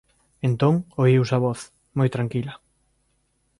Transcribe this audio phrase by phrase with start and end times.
[0.47, 1.59] Entón oíuse a voz,
[1.97, 2.53] moi tranquila: